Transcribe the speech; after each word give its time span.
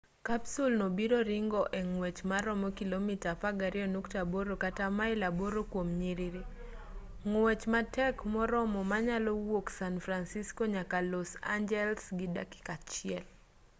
kapsul 0.27 0.71
no 0.79 0.87
biro 0.97 1.19
ringo 1.31 1.61
e 1.79 1.81
ngwech 1.91 2.19
maromo 2.31 2.67
kilomita 2.79 3.31
12.8 3.41 4.57
kata 4.63 4.85
mail 4.97 5.19
8 5.23 5.63
kuom 5.71 5.87
nyiriri 6.01 6.43
ng'wech 7.29 7.63
matek 7.73 8.15
moromo 8.33 8.79
manyalo 8.91 9.31
wuok 9.47 9.67
san 9.77 9.95
fransisco 10.05 10.63
nyaka 10.75 10.97
los 11.11 11.29
angeles 11.55 12.03
gi 12.17 12.27
dakika 12.35 12.73
achiel 12.79 13.23